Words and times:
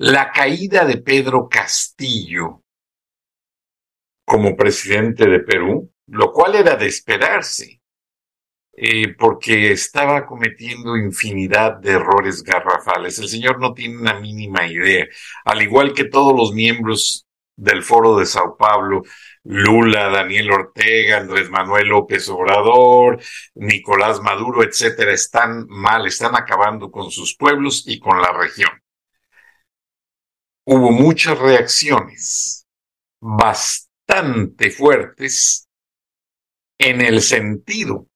la 0.00 0.32
caída 0.32 0.86
de 0.86 0.96
Pedro 0.96 1.46
Castillo 1.46 2.62
como 4.24 4.56
presidente 4.56 5.26
de 5.26 5.40
Perú, 5.40 5.92
lo 6.06 6.32
cual 6.32 6.54
era 6.54 6.74
de 6.74 6.86
esperarse, 6.86 7.82
eh, 8.72 9.14
porque 9.18 9.72
estaba 9.72 10.24
cometiendo 10.24 10.96
infinidad 10.96 11.76
de 11.80 11.92
errores 11.92 12.42
garrafales. 12.42 13.18
El 13.18 13.28
señor 13.28 13.60
no 13.60 13.74
tiene 13.74 13.98
una 13.98 14.18
mínima 14.18 14.66
idea, 14.66 15.06
al 15.44 15.60
igual 15.60 15.92
que 15.92 16.04
todos 16.04 16.34
los 16.34 16.54
miembros 16.54 17.26
del 17.54 17.82
Foro 17.82 18.16
de 18.16 18.24
Sao 18.24 18.56
Paulo, 18.56 19.02
Lula, 19.44 20.08
Daniel 20.08 20.50
Ortega, 20.50 21.18
Andrés 21.18 21.50
Manuel 21.50 21.88
López 21.88 22.26
Obrador, 22.30 23.20
Nicolás 23.54 24.22
Maduro, 24.22 24.62
etcétera, 24.62 25.12
están 25.12 25.66
mal, 25.68 26.06
están 26.06 26.36
acabando 26.36 26.90
con 26.90 27.10
sus 27.10 27.36
pueblos 27.36 27.84
y 27.86 27.98
con 27.98 28.22
la 28.22 28.32
región 28.32 28.70
hubo 30.64 30.90
muchas 30.90 31.38
reacciones 31.38 32.66
bastante 33.20 34.70
fuertes 34.70 35.68
en 36.78 37.00
el 37.00 37.22
sentido 37.22 38.06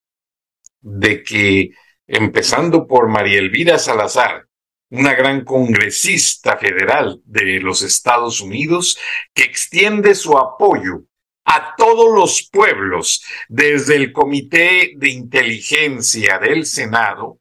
de 0.81 1.23
que, 1.23 1.71
empezando 2.07 2.87
por 2.87 3.09
María 3.09 3.39
Elvira 3.39 3.79
Salazar, 3.79 4.47
una 4.91 5.15
gran 5.15 5.45
congresista 5.45 6.57
federal 6.57 7.21
de 7.25 7.61
los 7.61 7.83
Estados 7.83 8.41
Unidos, 8.41 8.99
que 9.33 9.45
extiende 9.45 10.15
su 10.15 10.39
apoyo 10.39 11.05
a 11.45 11.75
todos 11.77 12.15
los 12.15 12.49
pueblos, 12.51 13.25
desde 13.49 13.97
el 13.97 14.13
Comité 14.13 14.93
de 14.97 15.09
Inteligencia 15.11 16.39
del 16.39 16.65
Senado, 16.65 17.39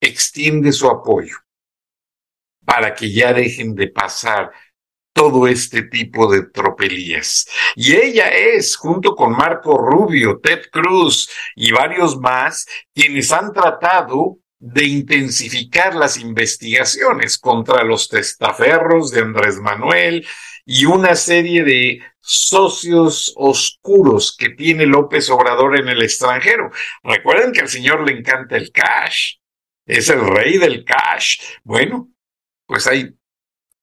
extiende 0.00 0.70
su 0.72 0.88
apoyo 0.88 1.43
para 2.64 2.94
que 2.94 3.12
ya 3.12 3.32
dejen 3.32 3.74
de 3.74 3.88
pasar 3.88 4.50
todo 5.14 5.46
este 5.46 5.82
tipo 5.84 6.30
de 6.30 6.42
tropelías. 6.42 7.46
Y 7.76 7.94
ella 7.94 8.28
es, 8.28 8.76
junto 8.76 9.14
con 9.14 9.32
Marco 9.32 9.78
Rubio, 9.78 10.40
Ted 10.42 10.62
Cruz 10.72 11.30
y 11.54 11.70
varios 11.70 12.18
más, 12.18 12.66
quienes 12.92 13.30
han 13.32 13.52
tratado 13.52 14.38
de 14.58 14.84
intensificar 14.84 15.94
las 15.94 16.16
investigaciones 16.16 17.38
contra 17.38 17.84
los 17.84 18.08
testaferros 18.08 19.10
de 19.10 19.20
Andrés 19.20 19.60
Manuel 19.60 20.26
y 20.64 20.86
una 20.86 21.14
serie 21.14 21.62
de 21.62 22.00
socios 22.20 23.34
oscuros 23.36 24.34
que 24.36 24.48
tiene 24.48 24.86
López 24.86 25.28
Obrador 25.28 25.78
en 25.78 25.88
el 25.88 26.02
extranjero. 26.02 26.70
Recuerden 27.02 27.52
que 27.52 27.60
al 27.60 27.68
señor 27.68 28.06
le 28.06 28.18
encanta 28.18 28.56
el 28.56 28.72
cash, 28.72 29.34
es 29.86 30.08
el 30.08 30.26
rey 30.26 30.56
del 30.56 30.84
cash. 30.84 31.40
Bueno, 31.62 32.13
pues 32.66 32.86
hay 32.86 33.14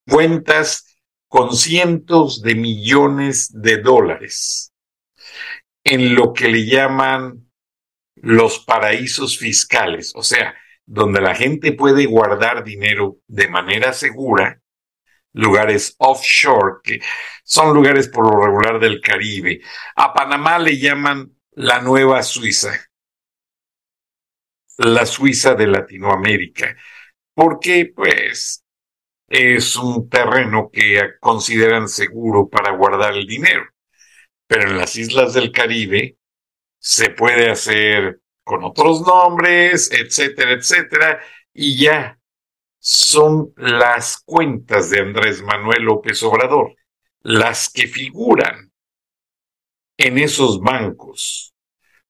cuentas 0.07 0.97
con 1.27 1.55
cientos 1.55 2.41
de 2.41 2.55
millones 2.55 3.51
de 3.53 3.77
dólares 3.77 4.73
en 5.83 6.15
lo 6.15 6.33
que 6.33 6.47
le 6.47 6.65
llaman 6.65 7.49
los 8.15 8.59
paraísos 8.59 9.37
fiscales, 9.37 10.13
o 10.15 10.23
sea, 10.23 10.55
donde 10.85 11.21
la 11.21 11.35
gente 11.35 11.71
puede 11.71 12.05
guardar 12.05 12.63
dinero 12.63 13.17
de 13.27 13.47
manera 13.47 13.93
segura, 13.93 14.61
lugares 15.33 15.95
offshore, 15.97 16.81
que 16.83 17.01
son 17.43 17.73
lugares 17.73 18.09
por 18.09 18.29
lo 18.29 18.45
regular 18.45 18.79
del 18.79 19.01
Caribe. 19.01 19.61
A 19.95 20.13
Panamá 20.13 20.59
le 20.59 20.77
llaman 20.77 21.31
la 21.51 21.81
Nueva 21.81 22.21
Suiza, 22.23 22.73
la 24.77 25.05
Suiza 25.05 25.55
de 25.55 25.67
Latinoamérica, 25.67 26.75
porque 27.33 27.91
pues 27.95 28.63
es 29.31 29.77
un 29.77 30.09
terreno 30.09 30.69
que 30.71 30.99
consideran 31.21 31.87
seguro 31.87 32.49
para 32.49 32.71
guardar 32.71 33.13
el 33.13 33.25
dinero. 33.25 33.63
Pero 34.45 34.69
en 34.69 34.77
las 34.77 34.95
islas 34.97 35.33
del 35.33 35.51
Caribe 35.51 36.17
se 36.77 37.11
puede 37.11 37.49
hacer 37.49 38.19
con 38.43 38.63
otros 38.63 39.01
nombres, 39.01 39.89
etcétera, 39.91 40.51
etcétera, 40.51 41.21
y 41.53 41.81
ya 41.81 42.19
son 42.79 43.53
las 43.55 44.21
cuentas 44.25 44.89
de 44.89 44.99
Andrés 44.99 45.41
Manuel 45.41 45.83
López 45.83 46.21
Obrador 46.23 46.75
las 47.21 47.71
que 47.71 47.87
figuran 47.87 48.71
en 49.97 50.17
esos 50.17 50.59
bancos 50.59 51.50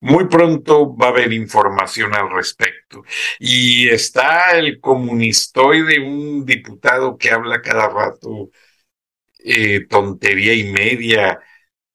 muy 0.01 0.27
pronto 0.27 0.95
va 0.95 1.07
a 1.07 1.09
haber 1.09 1.33
información 1.33 2.15
al 2.15 2.31
respecto. 2.31 3.03
Y 3.39 3.89
está 3.89 4.51
el 4.57 4.79
comunistoide, 4.81 5.99
un 5.99 6.45
diputado 6.45 7.17
que 7.17 7.31
habla 7.31 7.61
cada 7.61 7.87
rato 7.89 8.49
eh, 9.43 9.85
tontería 9.87 10.53
y 10.53 10.65
media. 10.71 11.39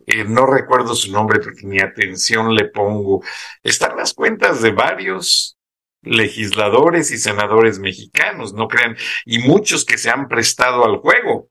Eh, 0.07 0.25
no 0.25 0.47
recuerdo 0.47 0.95
su 0.95 1.13
nombre 1.13 1.41
porque 1.41 1.67
ni 1.67 1.81
atención 1.81 2.55
le 2.55 2.67
pongo. 2.67 3.23
Están 3.63 3.97
las 3.97 4.15
cuentas 4.15 4.63
de 4.63 4.73
varios 4.73 5.57
legisladores 6.03 7.11
y 7.11 7.19
senadores 7.19 7.79
mexicanos, 7.81 8.55
no 8.55 8.69
crean, 8.69 8.97
y 9.25 9.41
muchos 9.41 9.85
que 9.85 9.99
se 9.99 10.11
han 10.11 10.29
prestado 10.29 10.85
al 10.85 10.99
juego. 10.99 11.51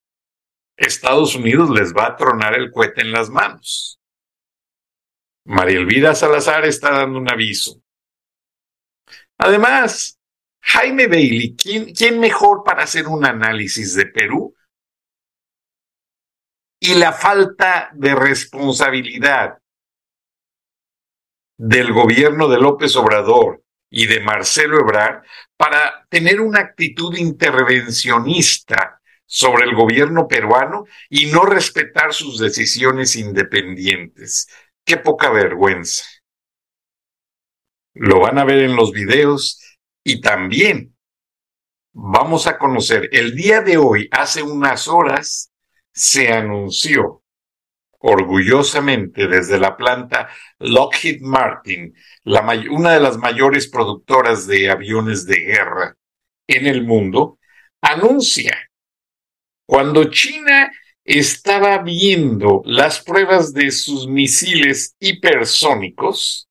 Estados 0.77 1.35
Unidos 1.35 1.69
les 1.69 1.93
va 1.93 2.07
a 2.07 2.15
tronar 2.15 2.55
el 2.55 2.71
cohete 2.71 3.01
en 3.01 3.11
las 3.11 3.29
manos. 3.29 3.99
María 5.45 5.77
Elvira 5.77 6.15
Salazar 6.15 6.65
está 6.65 6.91
dando 6.91 7.19
un 7.19 7.31
aviso. 7.31 7.81
Además, 9.37 10.19
Jaime 10.61 11.07
Bailey, 11.07 11.55
¿quién, 11.55 11.93
¿quién, 11.93 12.19
mejor 12.19 12.63
para 12.63 12.83
hacer 12.83 13.07
un 13.07 13.25
análisis 13.25 13.93
de 13.93 14.07
Perú? 14.07 14.55
Y 16.79 16.95
la 16.95 17.13
falta 17.13 17.91
de 17.93 18.15
responsabilidad 18.15 19.59
del 21.57 21.93
gobierno 21.93 22.47
de 22.47 22.57
López 22.57 22.95
Obrador 22.95 23.63
y 23.89 24.07
de 24.07 24.19
Marcelo 24.21 24.79
Ebrard 24.79 25.23
para 25.55 26.05
tener 26.09 26.41
una 26.41 26.59
actitud 26.59 27.15
intervencionista 27.15 29.01
sobre 29.25 29.65
el 29.65 29.75
gobierno 29.75 30.27
peruano 30.27 30.85
y 31.09 31.27
no 31.27 31.45
respetar 31.45 32.13
sus 32.13 32.39
decisiones 32.39 33.15
independientes. 33.15 34.47
Qué 34.85 34.97
poca 34.97 35.31
vergüenza. 35.31 36.05
Lo 37.95 38.19
van 38.19 38.37
a 38.37 38.45
ver 38.45 38.59
en 38.59 38.75
los 38.75 38.91
videos 38.91 39.59
y 40.03 40.21
también 40.21 40.95
vamos 41.93 42.45
a 42.45 42.57
conocer, 42.57 43.09
el 43.13 43.35
día 43.35 43.61
de 43.61 43.77
hoy, 43.77 44.07
hace 44.11 44.43
unas 44.43 44.87
horas, 44.87 45.51
se 45.93 46.31
anunció 46.31 47.23
orgullosamente 47.99 49.27
desde 49.27 49.57
la 49.57 49.75
planta 49.77 50.29
Lockheed 50.59 51.21
Martin, 51.21 51.95
una 52.69 52.93
de 52.93 52.99
las 52.99 53.17
mayores 53.17 53.67
productoras 53.67 54.45
de 54.45 54.69
aviones 54.69 55.25
de 55.25 55.37
guerra 55.37 55.97
en 56.47 56.67
el 56.67 56.83
mundo, 56.83 57.39
anuncia 57.81 58.55
cuando 59.65 60.11
China 60.11 60.71
estaba 61.05 61.77
viendo 61.83 62.63
las 62.65 63.01
pruebas 63.03 63.53
de 63.53 63.69
sus 63.71 64.07
misiles 64.07 64.95
hipersónicos, 64.99 66.49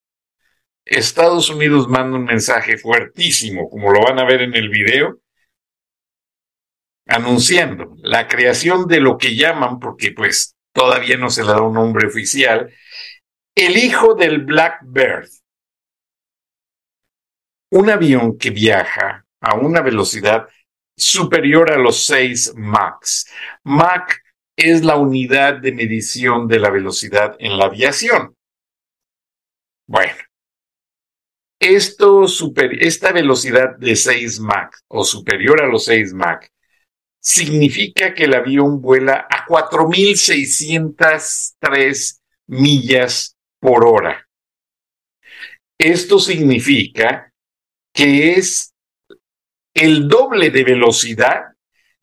Estados 0.85 1.51
Unidos 1.51 1.89
manda 1.89 2.17
un 2.17 2.25
mensaje 2.25 2.79
fuertísimo, 2.79 3.69
como 3.69 3.91
lo 3.91 4.03
van 4.03 4.19
a 4.21 4.25
ver 4.25 4.43
en 4.43 4.55
el 4.55 4.69
video, 4.69 5.19
anunciando 7.07 7.97
la 8.03 8.29
creación 8.29 8.87
de 8.87 9.01
lo 9.01 9.19
que 9.19 9.35
llaman, 9.35 9.81
porque 9.81 10.13
pues 10.13 10.55
todavía 10.73 11.17
no 11.17 11.31
se 11.31 11.43
le 11.43 11.49
da 11.49 11.61
un 11.61 11.75
nombre 11.75 12.07
oficial, 12.07 12.73
el 13.57 13.77
hijo 13.77 14.15
del 14.15 14.45
Blackbird. 14.45 15.29
Un 17.71 17.91
avión 17.91 18.39
que 18.39 18.51
viaja 18.51 19.27
a 19.41 19.57
una 19.57 19.81
velocidad 19.81 20.49
superior 20.97 21.73
a 21.73 21.79
los 21.79 22.05
6 22.07 22.55
Mach. 22.57 23.05
Mach 23.65 24.24
es 24.57 24.85
la 24.85 24.97
unidad 24.97 25.61
de 25.61 25.73
medición 25.73 26.49
de 26.49 26.59
la 26.59 26.71
velocidad 26.71 27.37
en 27.39 27.59
la 27.59 27.67
aviación. 27.67 28.35
Bueno, 29.87 30.15
esto 31.61 32.27
super, 32.29 32.83
esta 32.83 33.13
velocidad 33.13 33.77
de 33.77 33.95
6 33.97 34.41
Mach 34.41 34.75
o 34.89 35.05
superior 35.05 35.63
a 35.63 35.67
los 35.67 35.85
6 35.85 36.15
Mach 36.15 36.47
significa 37.21 38.15
que 38.15 38.25
el 38.25 38.35
avión 38.35 38.83
vuela 38.83 39.29
a 39.31 39.47
4.603 39.47 42.21
millas 42.49 43.37
por 43.61 43.87
hora. 43.87 44.29
Esto 45.79 46.19
significa 46.19 47.33
que 47.95 48.35
es 48.35 48.75
el 49.75 50.07
doble 50.07 50.51
de 50.51 50.65
velocidad 50.65 51.54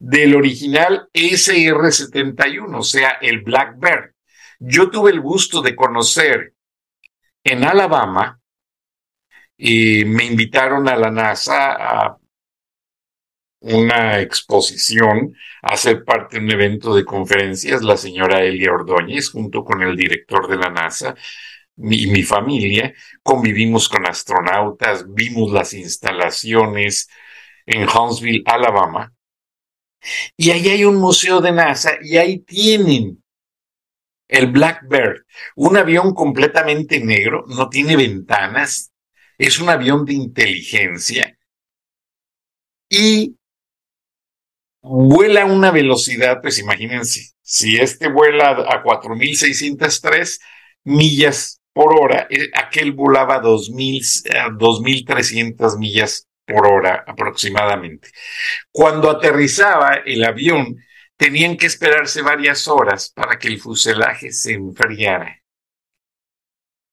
del 0.04 0.36
original 0.36 1.10
SR-71, 1.14 2.76
o 2.76 2.82
sea, 2.82 3.20
el 3.22 3.42
Blackbird. 3.42 4.16
Yo 4.60 4.90
tuve 4.90 5.12
el 5.12 5.22
gusto 5.22 5.62
de 5.62 5.76
conocer 5.76 6.56
en 7.44 7.64
Alabama 7.64 8.42
y 9.56 10.04
me 10.06 10.26
invitaron 10.26 10.90
a 10.90 10.96
la 10.96 11.12
NASA 11.12 11.74
a 11.74 12.18
una 13.60 14.20
exposición, 14.22 15.36
a 15.62 15.78
ser 15.78 16.04
parte 16.04 16.40
de 16.40 16.46
un 16.46 16.52
evento 16.52 16.96
de 16.96 17.06
conferencias, 17.06 17.84
la 17.84 17.96
señora 17.96 18.42
Elia 18.42 18.72
Ordóñez, 18.72 19.30
junto 19.30 19.64
con 19.64 19.84
el 19.84 19.96
director 19.96 20.48
de 20.48 20.58
la 20.58 20.72
NASA 20.72 21.14
y 21.78 22.08
mi 22.08 22.24
familia, 22.24 22.92
convivimos 23.22 23.88
con 23.88 24.08
astronautas, 24.08 25.06
vimos 25.14 25.52
las 25.52 25.74
instalaciones 25.74 27.08
en 27.68 27.88
Huntsville, 27.88 28.42
Alabama, 28.48 29.14
y 30.38 30.52
ahí 30.52 30.70
hay 30.70 30.86
un 30.86 30.96
museo 30.96 31.42
de 31.42 31.52
NASA 31.52 31.92
y 32.02 32.16
ahí 32.18 32.40
tienen 32.40 33.22
el 34.28 34.48
Blackbird, 34.48 35.26
un 35.56 35.78
avión 35.78 36.14
completamente 36.14 37.00
negro, 37.02 37.44
no 37.48 37.70
tiene 37.70 37.96
ventanas, 37.98 38.92
es 39.38 39.60
un 39.60 39.70
avión 39.70 40.06
de 40.06 40.14
inteligencia 40.14 41.38
y 42.90 43.36
vuela 44.82 45.44
a 45.44 45.46
una 45.46 45.72
velocidad, 45.72 46.42
pues 46.42 46.60
imagínense, 46.60 47.32
si 47.42 47.78
este 47.78 48.10
vuela 48.10 48.50
a 48.52 48.84
4.603 48.84 50.40
millas 50.84 51.62
por 51.74 51.98
hora, 52.00 52.28
eh, 52.30 52.50
aquel 52.54 52.92
volaba 52.94 53.42
2.300 53.42 55.78
millas 55.78 56.28
por 56.46 56.68
hora 56.68 57.04
aproximadamente. 57.08 58.10
Cuando 58.72 59.10
aterrizaba 59.10 59.96
el 60.06 60.24
avión, 60.24 60.78
tenían 61.18 61.58
que 61.58 61.68
esperarse 61.68 62.22
varias 62.22 62.68
horas 62.68 63.12
para 63.12 63.38
que 63.38 63.48
el 63.48 63.60
fuselaje 63.60 64.32
se 64.32 64.54
enfriara. 64.54 65.38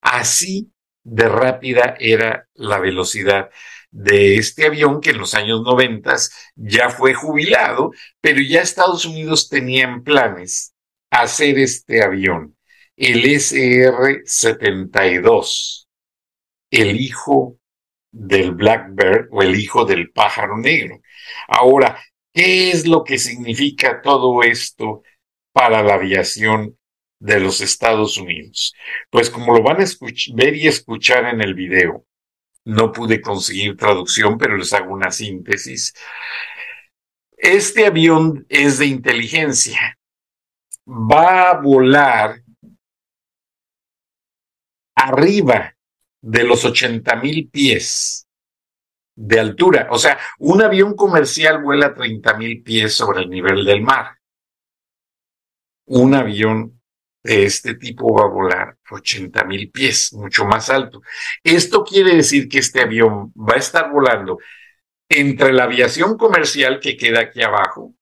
Así 0.02 0.72
de 1.02 1.28
rápida 1.28 1.96
era 1.98 2.48
la 2.54 2.78
velocidad 2.78 3.50
de 3.90 4.36
este 4.36 4.66
avión 4.66 5.00
que 5.00 5.10
en 5.10 5.18
los 5.18 5.34
años 5.34 5.62
90 5.62 6.14
ya 6.54 6.90
fue 6.90 7.14
jubilado, 7.14 7.90
pero 8.20 8.40
ya 8.40 8.60
Estados 8.60 9.04
Unidos 9.06 9.48
tenían 9.48 10.04
planes 10.04 10.74
hacer 11.10 11.58
este 11.58 12.02
avión, 12.02 12.56
el 12.96 13.24
SR-72, 13.24 15.88
el 16.70 17.00
hijo 17.00 17.57
del 18.18 18.52
Blackbird 18.52 19.28
o 19.30 19.42
el 19.42 19.54
hijo 19.54 19.84
del 19.84 20.10
pájaro 20.10 20.58
negro. 20.58 21.00
Ahora, 21.46 21.98
¿qué 22.32 22.70
es 22.70 22.86
lo 22.86 23.04
que 23.04 23.18
significa 23.18 24.02
todo 24.02 24.42
esto 24.42 25.02
para 25.52 25.82
la 25.82 25.94
aviación 25.94 26.78
de 27.20 27.40
los 27.40 27.60
Estados 27.60 28.16
Unidos. 28.18 28.74
Pues 29.10 29.30
como 29.30 29.54
lo 29.54 29.62
van 29.62 29.80
a 29.80 29.84
ver 30.34 30.54
y 30.54 30.68
escuchar 30.68 31.26
en 31.26 31.40
el 31.40 31.54
video, 31.54 32.04
no 32.64 32.92
pude 32.92 33.20
conseguir 33.20 33.76
traducción, 33.76 34.38
pero 34.38 34.56
les 34.56 34.72
hago 34.72 34.92
una 34.92 35.10
síntesis. 35.10 35.94
Este 37.36 37.86
avión 37.86 38.46
es 38.48 38.78
de 38.78 38.86
inteligencia. 38.86 39.98
Va 40.86 41.50
a 41.50 41.60
volar 41.60 42.42
arriba 44.94 45.74
de 46.20 46.44
los 46.44 46.64
80 46.64 47.16
mil 47.16 47.48
pies 47.48 48.26
de 49.14 49.40
altura. 49.40 49.88
O 49.90 49.98
sea, 49.98 50.18
un 50.38 50.62
avión 50.62 50.94
comercial 50.94 51.62
vuela 51.62 51.86
a 51.86 51.94
30 51.94 52.34
mil 52.34 52.62
pies 52.62 52.94
sobre 52.94 53.22
el 53.22 53.30
nivel 53.30 53.64
del 53.64 53.82
mar. 53.82 54.16
Un 55.86 56.14
avión 56.14 56.80
de 57.22 57.44
este 57.44 57.74
tipo 57.74 58.14
va 58.14 58.24
a 58.24 58.28
volar 58.28 58.76
80 58.90 59.44
mil 59.44 59.70
pies, 59.70 60.12
mucho 60.12 60.44
más 60.44 60.70
alto. 60.70 61.02
Esto 61.42 61.84
quiere 61.84 62.14
decir 62.14 62.48
que 62.48 62.58
este 62.58 62.80
avión 62.80 63.32
va 63.36 63.54
a 63.54 63.58
estar 63.58 63.90
volando 63.90 64.38
entre 65.08 65.52
la 65.52 65.64
aviación 65.64 66.16
comercial 66.16 66.80
que 66.80 66.96
queda 66.96 67.20
aquí 67.20 67.42
abajo, 67.42 67.94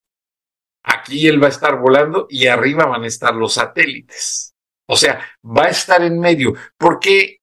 aquí 0.82 1.26
él 1.28 1.42
va 1.42 1.46
a 1.46 1.50
estar 1.50 1.78
volando 1.78 2.26
y 2.28 2.46
arriba 2.46 2.86
van 2.86 3.04
a 3.04 3.06
estar 3.06 3.34
los 3.34 3.54
satélites. 3.54 4.54
O 4.88 4.96
sea, 4.96 5.20
va 5.44 5.64
a 5.64 5.70
estar 5.70 6.02
en 6.02 6.18
medio. 6.18 6.54
¿Por 6.76 6.98
qué 7.00 7.40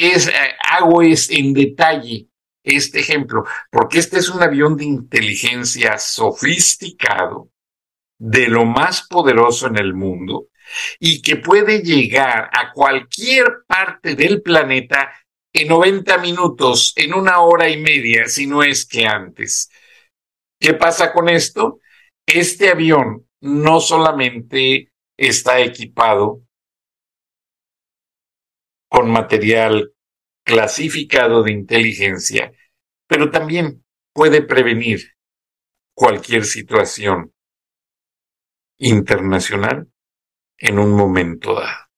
es, 0.00 0.28
eh, 0.28 0.32
hago 0.70 1.02
es 1.02 1.30
en 1.30 1.52
detalle 1.52 2.28
este 2.62 3.00
ejemplo? 3.00 3.44
Porque 3.70 3.98
este 3.98 4.18
es 4.18 4.28
un 4.28 4.42
avión 4.42 4.76
de 4.76 4.84
inteligencia 4.84 5.98
sofisticado, 5.98 7.50
de 8.18 8.48
lo 8.48 8.64
más 8.64 9.06
poderoso 9.08 9.68
en 9.68 9.78
el 9.78 9.94
mundo, 9.94 10.48
y 10.98 11.22
que 11.22 11.36
puede 11.36 11.82
llegar 11.82 12.50
a 12.52 12.72
cualquier 12.72 13.64
parte 13.66 14.14
del 14.14 14.42
planeta 14.42 15.12
en 15.52 15.68
90 15.68 16.18
minutos, 16.18 16.92
en 16.96 17.14
una 17.14 17.40
hora 17.40 17.68
y 17.68 17.78
media, 17.78 18.26
si 18.26 18.46
no 18.46 18.62
es 18.62 18.86
que 18.86 19.06
antes. 19.06 19.70
¿Qué 20.60 20.74
pasa 20.74 21.12
con 21.12 21.28
esto? 21.28 21.80
Este 22.26 22.68
avión 22.68 23.26
no 23.40 23.80
solamente 23.80 24.92
está 25.16 25.60
equipado 25.60 26.42
con 28.88 29.10
material 29.10 29.92
clasificado 30.42 31.42
de 31.42 31.52
inteligencia, 31.52 32.52
pero 33.06 33.30
también 33.30 33.84
puede 34.12 34.42
prevenir 34.42 35.14
cualquier 35.94 36.44
situación 36.44 37.32
internacional 38.78 39.88
en 40.56 40.78
un 40.78 40.92
momento 40.92 41.54
dado. 41.54 41.88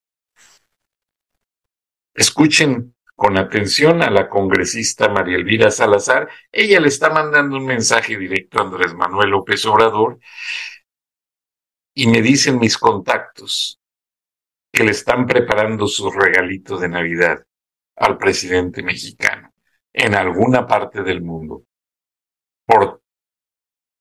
Escuchen 2.14 2.94
con 3.14 3.36
atención 3.38 4.02
a 4.02 4.10
la 4.10 4.28
congresista 4.28 5.08
María 5.08 5.36
Elvira 5.36 5.70
Salazar. 5.70 6.28
Ella 6.50 6.80
le 6.80 6.88
está 6.88 7.10
mandando 7.10 7.56
un 7.56 7.66
mensaje 7.66 8.16
directo 8.16 8.58
a 8.58 8.62
Andrés 8.62 8.94
Manuel 8.94 9.30
López 9.30 9.64
Obrador 9.66 10.18
y 11.94 12.06
me 12.06 12.22
dicen 12.22 12.58
mis 12.58 12.78
contactos 12.78 13.79
que 14.72 14.84
le 14.84 14.92
están 14.92 15.26
preparando 15.26 15.86
su 15.86 16.10
regalito 16.10 16.78
de 16.78 16.88
Navidad 16.88 17.44
al 17.96 18.18
presidente 18.18 18.82
mexicano 18.82 19.52
en 19.92 20.14
alguna 20.14 20.66
parte 20.66 21.02
del 21.02 21.22
mundo 21.22 21.64
por 22.64 23.02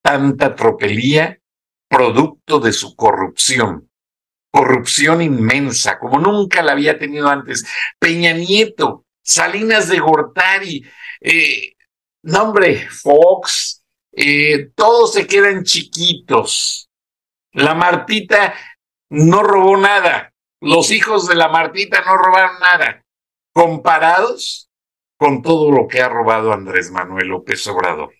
tanta 0.01 0.55
tropelía 0.55 1.39
producto 1.87 2.59
de 2.59 2.71
su 2.71 2.95
corrupción 2.95 3.89
corrupción 4.51 5.21
inmensa, 5.21 5.99
como 5.99 6.19
nunca 6.19 6.63
la 6.63 6.73
había 6.73 6.97
tenido 6.97 7.27
antes. 7.27 7.65
Peña 7.99 8.33
Nieto, 8.33 9.05
Salinas 9.21 9.89
de 9.89 9.99
Gortari, 9.99 10.83
eh, 11.21 11.73
nombre, 12.23 12.87
Fox, 12.89 13.83
eh, 14.11 14.71
todos 14.75 15.13
se 15.13 15.27
quedan 15.27 15.63
chiquitos. 15.63 16.89
La 17.53 17.73
Martita 17.73 18.53
no 19.09 19.43
robó 19.43 19.77
nada. 19.77 20.28
Los 20.61 20.91
hijos 20.91 21.27
de 21.27 21.35
la 21.35 21.47
Martita 21.47 22.01
no 22.05 22.17
robaron 22.17 22.59
nada. 22.59 23.03
Comparados 23.53 24.69
con 25.17 25.41
todo 25.41 25.71
lo 25.71 25.87
que 25.87 26.01
ha 26.01 26.09
robado 26.09 26.53
Andrés 26.53 26.91
Manuel 26.91 27.27
López 27.27 27.65
Obrador. 27.67 28.13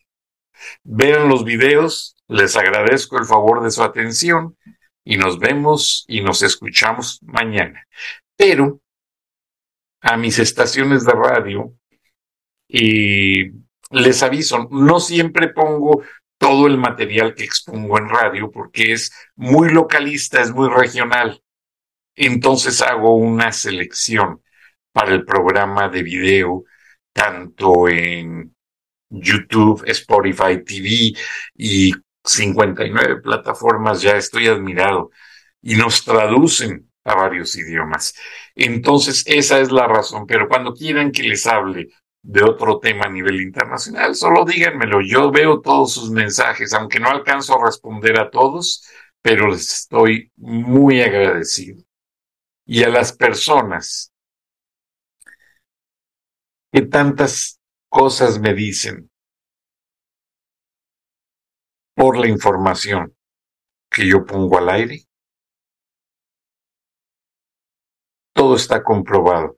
Vean 0.83 1.29
los 1.29 1.43
videos, 1.43 2.15
les 2.27 2.55
agradezco 2.55 3.17
el 3.17 3.25
favor 3.25 3.63
de 3.63 3.71
su 3.71 3.83
atención 3.83 4.57
y 5.05 5.17
nos 5.17 5.39
vemos 5.39 6.05
y 6.07 6.21
nos 6.21 6.43
escuchamos 6.43 7.19
mañana. 7.23 7.85
Pero 8.35 8.81
a 10.01 10.17
mis 10.17 10.39
estaciones 10.39 11.05
de 11.05 11.13
radio 11.13 11.73
y 12.67 13.51
les 13.91 14.21
aviso, 14.23 14.67
no 14.71 14.99
siempre 14.99 15.49
pongo 15.49 16.03
todo 16.37 16.67
el 16.67 16.77
material 16.77 17.35
que 17.35 17.43
expongo 17.43 17.97
en 17.97 18.09
radio 18.09 18.51
porque 18.51 18.93
es 18.93 19.11
muy 19.35 19.69
localista, 19.71 20.41
es 20.41 20.51
muy 20.51 20.69
regional. 20.69 21.41
Entonces 22.21 22.81
hago 22.81 23.15
una 23.15 23.53
selección 23.53 24.41
para 24.91 25.13
el 25.13 25.23
programa 25.23 25.87
de 25.87 26.03
video, 26.03 26.65
tanto 27.13 27.87
en 27.87 28.53
YouTube, 29.09 29.83
Spotify 29.87 30.61
TV 30.65 31.13
y 31.55 31.93
59 32.23 33.21
plataformas, 33.21 34.01
ya 34.01 34.17
estoy 34.17 34.47
admirado, 34.47 35.11
y 35.61 35.75
nos 35.75 36.03
traducen 36.03 36.91
a 37.05 37.15
varios 37.15 37.55
idiomas. 37.55 38.13
Entonces, 38.53 39.23
esa 39.25 39.61
es 39.61 39.71
la 39.71 39.87
razón, 39.87 40.25
pero 40.27 40.49
cuando 40.49 40.73
quieran 40.73 41.11
que 41.13 41.23
les 41.23 41.47
hable 41.47 41.87
de 42.21 42.43
otro 42.43 42.79
tema 42.79 43.05
a 43.05 43.09
nivel 43.09 43.41
internacional, 43.41 44.13
solo 44.15 44.43
díganmelo. 44.43 44.99
Yo 45.01 45.31
veo 45.31 45.61
todos 45.61 45.93
sus 45.93 46.11
mensajes, 46.11 46.73
aunque 46.73 46.99
no 46.99 47.09
alcanzo 47.09 47.57
a 47.57 47.65
responder 47.65 48.19
a 48.19 48.29
todos, 48.29 48.85
pero 49.21 49.47
les 49.47 49.71
estoy 49.71 50.31
muy 50.35 51.01
agradecido. 51.01 51.81
Y 52.71 52.83
a 52.83 52.89
las 52.89 53.13
personas 53.13 54.13
que 56.71 56.83
tantas 56.83 57.59
cosas 57.89 58.39
me 58.39 58.53
dicen 58.53 59.09
por 61.95 62.15
la 62.15 62.27
información 62.27 63.17
que 63.89 64.07
yo 64.07 64.23
pongo 64.23 64.59
al 64.59 64.69
aire, 64.69 65.03
todo 68.35 68.55
está 68.55 68.83
comprobado 68.83 69.57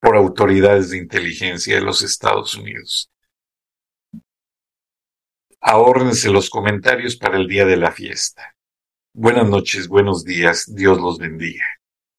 por 0.00 0.16
autoridades 0.16 0.90
de 0.90 0.98
inteligencia 0.98 1.76
de 1.76 1.82
los 1.82 2.02
Estados 2.02 2.56
Unidos. 2.56 3.12
Ahórrense 5.60 6.32
los 6.32 6.50
comentarios 6.50 7.14
para 7.14 7.36
el 7.36 7.46
día 7.46 7.64
de 7.64 7.76
la 7.76 7.92
fiesta. 7.92 8.56
Buenas 9.12 9.48
noches, 9.48 9.88
buenos 9.88 10.24
días, 10.24 10.72
Dios 10.72 11.00
los 11.00 11.18
bendiga. 11.18 11.64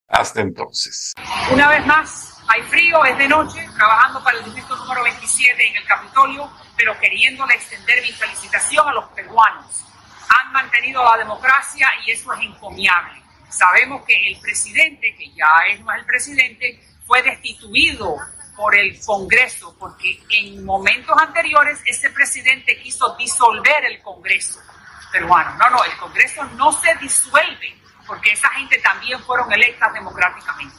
Hasta 0.10 0.41
entonces. 0.41 1.13
Una 1.50 1.69
vez 1.69 1.86
más, 1.86 2.38
hay 2.50 2.62
frío, 2.63 3.05
es 3.05 3.17
de 3.17 3.29
noche, 3.29 3.65
trabajando 3.77 4.21
para 4.21 4.38
el 4.38 4.43
distrito 4.43 4.75
número 4.75 5.01
27 5.03 5.69
en 5.69 5.77
el 5.77 5.86
Capitolio, 5.86 6.51
pero 6.75 7.00
queriéndole 7.00 7.53
extender 7.53 8.01
mi 8.01 8.12
felicitación 8.12 8.89
a 8.89 8.91
los 8.91 9.05
peruanos. 9.12 9.86
Han 10.38 10.51
mantenido 10.51 11.01
la 11.01 11.17
democracia 11.17 11.88
y 12.05 12.12
eso 12.12 12.33
es 12.33 12.41
encomiable. 12.41 13.21
Sabemos 13.50 14.03
que 14.05 14.27
el 14.27 14.38
presidente, 14.41 15.15
que 15.17 15.31
ya 15.33 15.50
es 15.71 15.81
más 15.86 15.98
el 15.98 16.05
presidente, 16.05 16.77
fue 17.05 17.24
destituido 17.24 18.17
por 18.57 18.75
el 18.75 19.00
Congreso, 19.05 19.77
porque 19.79 20.19
en 20.29 20.65
momentos 20.65 21.15
anteriores 21.17 21.79
ese 21.86 22.10
presidente 22.10 22.77
quiso 22.81 23.15
disolver 23.15 23.86
el 23.86 24.01
Congreso 24.01 24.60
peruano. 25.12 25.56
No, 25.58 25.70
no, 25.70 25.84
el 25.84 25.98
Congreso 25.98 26.44
no 26.56 26.72
se 26.72 26.96
disuelve, 26.96 27.80
porque 28.08 28.32
esa 28.32 28.50
gente 28.50 28.77
también 28.80 29.22
fueron 29.24 29.51
electas 29.51 29.94
democráticamente. 29.94 30.75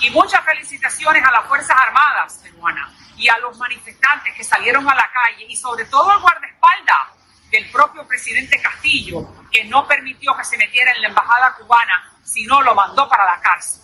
Y 0.00 0.10
muchas 0.10 0.44
felicitaciones 0.44 1.24
a 1.24 1.30
las 1.30 1.46
Fuerzas 1.46 1.76
Armadas 1.78 2.40
peruanas 2.42 2.92
y 3.16 3.28
a 3.28 3.38
los 3.38 3.56
manifestantes 3.56 4.34
que 4.34 4.44
salieron 4.44 4.88
a 4.88 4.94
la 4.94 5.10
calle 5.10 5.46
y 5.48 5.56
sobre 5.56 5.86
todo 5.86 6.10
al 6.10 6.20
guardaespaldas 6.20 7.16
del 7.50 7.70
propio 7.70 8.06
presidente 8.06 8.60
Castillo, 8.60 9.26
que 9.50 9.64
no 9.64 9.86
permitió 9.86 10.36
que 10.36 10.44
se 10.44 10.58
metiera 10.58 10.92
en 10.92 11.02
la 11.02 11.08
embajada 11.08 11.54
cubana, 11.54 12.12
sino 12.22 12.60
lo 12.60 12.74
mandó 12.74 13.08
para 13.08 13.24
la 13.24 13.40
cárcel. 13.40 13.80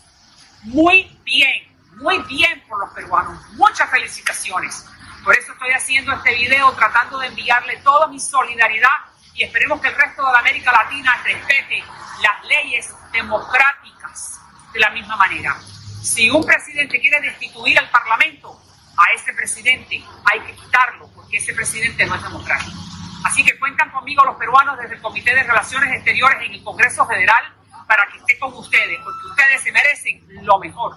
Muy 0.65 1.19
bien, 1.25 1.77
muy 1.97 2.19
bien 2.25 2.63
por 2.69 2.79
los 2.79 2.91
peruanos. 2.91 3.41
Muchas 3.53 3.89
felicitaciones. 3.91 4.87
Por 5.25 5.37
eso 5.37 5.53
estoy 5.53 5.71
haciendo 5.71 6.13
este 6.13 6.35
video 6.35 6.73
tratando 6.73 7.19
de 7.19 7.29
enviarle 7.29 7.77
toda 7.79 8.09
mi 8.09 8.19
solidaridad 8.19 8.91
y 9.35 9.45
esperemos 9.45 9.81
que 9.81 9.89
el 9.89 9.95
resto 9.95 10.27
de 10.27 10.33
la 10.33 10.39
América 10.39 10.73
Latina 10.73 11.21
respete 11.25 11.83
las 12.23 12.45
leyes 12.45 12.95
democráticas 13.13 14.41
de 14.73 14.81
la 14.81 14.91
misma 14.91 15.17
manera. 15.17 15.57
Si 16.03 16.31
un 16.31 16.45
presidente 16.45 17.01
quiere 17.01 17.21
destituir 17.21 17.79
al 17.79 17.91
Parlamento, 17.91 18.61
a 18.97 19.15
ese 19.15 19.33
presidente 19.33 20.03
hay 20.25 20.41
que 20.41 20.53
quitarlo 20.55 21.09
porque 21.15 21.39
ese 21.39 21.55
presidente 21.55 22.05
no 22.05 22.15
es 22.15 22.23
democrático. 22.23 22.79
Así 23.25 23.45
que 23.45 23.59
cuentan 23.59 23.91
conmigo 23.91 24.25
los 24.25 24.37
peruanos 24.37 24.79
desde 24.79 24.97
el 24.97 25.01
Comité 25.01 25.35
de 25.35 25.45
Relaciones 25.45 25.95
Exteriores 25.95 26.39
en 26.45 26.55
el 26.55 26.63
Congreso 26.65 27.07
Federal 27.07 27.43
para 27.87 28.07
que 28.11 28.19
esté 28.19 28.39
con 28.39 28.53
ustedes, 28.55 28.99
porque 29.03 29.27
ustedes 29.31 29.63
se 29.63 29.73
merecen 29.73 30.45
lo 30.45 30.59
mejor. 30.59 30.97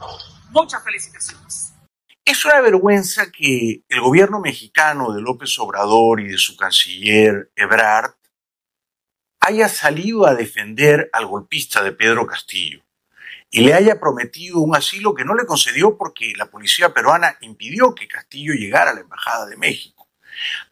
Muchas 0.49 0.83
felicitaciones. 0.83 1.73
Es 2.23 2.43
una 2.43 2.59
vergüenza 2.61 3.31
que 3.31 3.83
el 3.87 4.01
gobierno 4.01 4.39
mexicano 4.39 5.13
de 5.13 5.21
López 5.21 5.57
Obrador 5.59 6.21
y 6.21 6.27
de 6.27 6.37
su 6.37 6.57
canciller 6.57 7.51
Ebrard 7.55 8.15
haya 9.45 9.69
salido 9.69 10.25
a 10.25 10.33
defender 10.33 11.09
al 11.13 11.27
golpista 11.27 11.83
de 11.83 11.91
Pedro 11.91 12.25
Castillo 12.25 12.83
y 13.51 13.61
le 13.61 13.75
haya 13.75 13.99
prometido 13.99 14.59
un 14.59 14.75
asilo 14.75 15.13
que 15.13 15.23
no 15.23 15.35
le 15.35 15.45
concedió 15.45 15.97
porque 15.97 16.33
la 16.35 16.47
policía 16.47 16.93
peruana 16.93 17.37
impidió 17.41 17.93
que 17.93 18.07
Castillo 18.07 18.53
llegara 18.53 18.89
a 18.89 18.93
la 18.95 19.01
Embajada 19.01 19.45
de 19.45 19.55
México. 19.55 20.09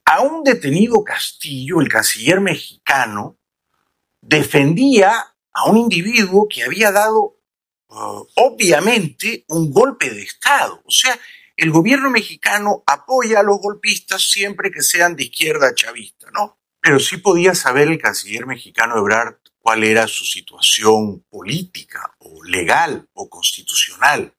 A 0.05 0.21
un 0.21 0.43
detenido 0.43 1.03
Castillo, 1.03 1.81
el 1.81 1.87
canciller 1.87 2.41
mexicano, 2.41 3.37
defendía 4.21 5.35
a 5.53 5.69
un 5.69 5.77
individuo 5.77 6.47
que 6.49 6.63
había 6.63 6.91
dado 6.91 7.37
uh, 7.89 8.25
obviamente 8.35 9.45
un 9.49 9.71
golpe 9.71 10.09
de 10.09 10.23
Estado. 10.23 10.81
O 10.83 10.91
sea, 10.91 11.17
el 11.55 11.69
gobierno 11.69 12.09
mexicano 12.09 12.83
apoya 12.87 13.41
a 13.41 13.43
los 13.43 13.59
golpistas 13.59 14.27
siempre 14.27 14.71
que 14.71 14.81
sean 14.81 15.15
de 15.15 15.25
izquierda 15.25 15.75
chavista, 15.75 16.31
¿no? 16.31 16.62
Pero 16.83 16.99
sí 16.99 17.15
podía 17.15 17.55
saber 17.55 17.87
el 17.87 17.97
canciller 17.97 18.45
mexicano 18.45 18.97
Ebrard 18.97 19.37
cuál 19.57 19.85
era 19.85 20.05
su 20.05 20.25
situación 20.25 21.21
política 21.29 22.13
o 22.19 22.43
legal 22.43 23.07
o 23.13 23.29
constitucional. 23.29 24.35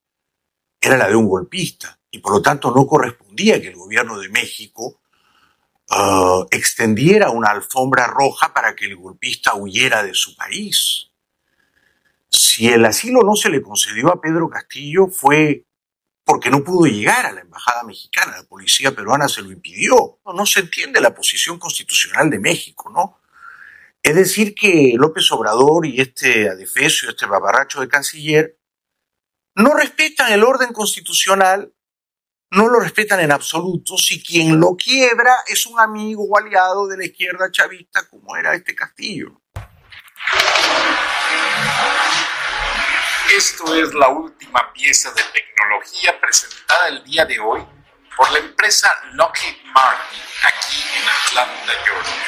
Era 0.78 0.98
la 0.98 1.08
de 1.08 1.16
un 1.16 1.26
golpista 1.26 1.98
y 2.10 2.18
por 2.18 2.32
lo 2.32 2.42
tanto 2.42 2.70
no 2.70 2.86
correspondía 2.86 3.62
que 3.62 3.68
el 3.68 3.76
gobierno 3.76 4.18
de 4.18 4.28
México 4.28 5.00
uh, 5.88 6.44
extendiera 6.50 7.30
una 7.30 7.48
alfombra 7.48 8.06
roja 8.08 8.52
para 8.52 8.76
que 8.76 8.84
el 8.84 8.96
golpista 8.96 9.54
huyera 9.54 10.02
de 10.02 10.12
su 10.12 10.36
país. 10.36 11.12
Si 12.28 12.68
el 12.68 12.84
asilo 12.84 13.22
no 13.22 13.36
se 13.36 13.48
le 13.48 13.62
concedió 13.62 14.12
a 14.12 14.20
Pedro 14.20 14.50
Castillo 14.50 15.06
fue 15.06 15.64
porque 16.24 16.50
no 16.50 16.64
pudo 16.64 16.86
llegar 16.86 17.26
a 17.26 17.32
la 17.32 17.42
embajada 17.42 17.82
mexicana, 17.84 18.38
la 18.38 18.44
policía 18.44 18.94
peruana 18.94 19.28
se 19.28 19.42
lo 19.42 19.52
impidió. 19.52 20.20
No, 20.24 20.46
se 20.46 20.60
entiende 20.60 21.00
la 21.00 21.14
posición 21.14 21.58
constitucional 21.58 22.30
de 22.30 22.38
México, 22.38 22.90
¿no? 22.90 23.20
Es 24.02 24.14
decir, 24.14 24.54
que 24.54 24.94
López 24.96 25.30
Obrador 25.32 25.86
y 25.86 26.00
este 26.00 26.48
adefesio, 26.48 27.10
este 27.10 27.26
babarracho 27.26 27.80
de 27.80 27.88
canciller, 27.88 28.58
no 29.54 29.74
respetan 29.74 30.32
el 30.32 30.42
orden 30.42 30.72
constitucional, 30.72 31.72
no 32.50 32.68
lo 32.68 32.80
respetan 32.80 33.20
en 33.20 33.32
absoluto 33.32 33.96
si 33.98 34.22
quien 34.22 34.58
lo 34.60 34.76
quiebra 34.76 35.36
es 35.46 35.66
un 35.66 35.78
amigo 35.78 36.24
o 36.24 36.38
aliado 36.38 36.86
de 36.86 36.98
la 36.98 37.04
izquierda 37.04 37.50
chavista 37.50 38.08
como 38.08 38.36
era 38.36 38.54
este 38.54 38.74
Castillo. 38.74 39.40
Esto 43.36 43.74
es 43.74 43.92
la 43.94 44.08
última 44.08 44.72
pieza 44.72 45.10
de 45.10 45.22
tecnología 45.32 46.20
presentada 46.20 46.88
el 46.88 47.02
día 47.04 47.24
de 47.24 47.40
hoy 47.40 47.64
por 48.16 48.30
la 48.30 48.38
empresa 48.38 48.88
Lockheed 49.14 49.56
Martin 49.74 50.20
aquí 50.46 50.82
en 50.96 51.08
Atlanta, 51.08 51.72
Georgia. 51.84 52.22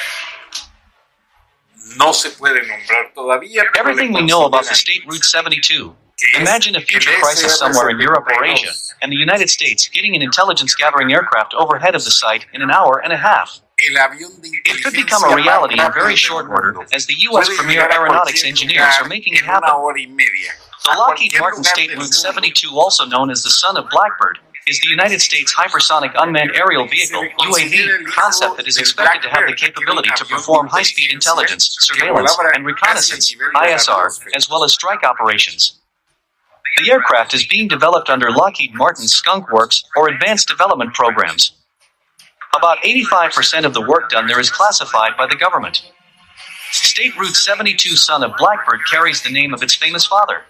No 1.96 2.12
se 2.12 2.30
puede 2.30 2.60
nombrar 2.66 3.12
todavía. 3.14 3.62
Everything 3.78 4.12
we 4.12 4.22
know 4.22 4.46
about 4.46 4.64
the 4.64 4.75
State 4.75 5.04
Route 5.06 5.25
72. 5.25 5.94
Imagine 6.40 6.76
a 6.76 6.80
future 6.80 7.12
crisis 7.20 7.56
somewhere 7.56 7.90
in 7.90 8.00
Europe 8.00 8.26
or 8.26 8.44
Asia, 8.44 8.72
and 9.00 9.12
the 9.12 9.16
United 9.16 9.48
States 9.48 9.88
getting 9.88 10.16
an 10.16 10.22
intelligence 10.22 10.75
gathering 10.75 11.12
aircraft 11.12 11.54
overhead 11.54 11.94
of 11.94 12.04
the 12.04 12.10
site 12.10 12.46
in 12.52 12.62
an 12.62 12.70
hour 12.70 13.00
and 13.04 13.12
a 13.12 13.18
half. 13.18 13.60
It 13.78 14.82
could 14.82 14.94
become 14.94 15.22
a 15.30 15.36
reality 15.36 15.78
in 15.78 15.92
very 15.92 16.16
short 16.16 16.48
order, 16.48 16.75
as 16.92 17.06
the 17.06 17.14
U.S. 17.30 17.48
premier 17.54 17.82
aeronautics 17.82 18.44
engineers 18.44 18.94
are 19.00 19.06
making 19.06 19.34
it 19.34 19.44
happen. 19.44 19.68
The 20.87 20.97
Lockheed 20.99 21.33
Martin 21.40 21.64
State 21.64 21.90
Route 21.97 22.14
72, 22.14 22.78
also 22.78 23.05
known 23.05 23.28
as 23.28 23.43
the 23.43 23.50
Son 23.50 23.76
of 23.76 23.90
Blackbird, 23.90 24.38
is 24.69 24.78
the 24.81 24.88
United 24.88 25.21
States 25.21 25.52
Hypersonic 25.52 26.12
Unmanned 26.16 26.52
Aerial 26.55 26.87
Vehicle 26.87 27.26
UAV 27.40 28.07
concept 28.07 28.57
that 28.57 28.69
is 28.69 28.78
expected 28.78 29.23
to 29.23 29.28
have 29.28 29.49
the 29.49 29.55
capability 29.55 30.11
to 30.16 30.25
perform 30.25 30.69
high-speed 30.69 31.12
intelligence, 31.12 31.76
surveillance, 31.81 32.37
and 32.55 32.64
reconnaissance 32.64 33.35
(ISR), 33.57 34.11
as 34.37 34.49
well 34.49 34.62
as 34.62 34.73
strike 34.73 35.02
operations. 35.02 35.81
The 36.78 36.93
aircraft 36.93 37.35
is 37.35 37.45
being 37.45 37.66
developed 37.66 38.09
under 38.09 38.31
Lockheed 38.31 38.73
Martin's 38.75 39.12
Skunk 39.12 39.50
Works 39.50 39.83
or 39.97 40.09
Advanced 40.09 40.47
Development 40.47 40.95
Programs. 40.95 41.52
About 42.57 42.78
85% 42.85 43.64
of 43.64 43.75
the 43.75 43.81
work 43.81 44.11
done 44.11 44.28
there 44.28 44.38
is 44.38 44.50
classified 44.50 45.16
by 45.19 45.26
the 45.26 45.37
government. 45.37 45.90
State 46.71 47.16
Route 47.19 47.35
72 47.35 47.97
Son 47.97 48.23
of 48.23 48.37
Blackbird 48.37 48.81
carries 48.88 49.23
the 49.23 49.31
name 49.31 49.52
of 49.52 49.62
its 49.64 49.75
famous 49.75 50.07
father. 50.07 50.43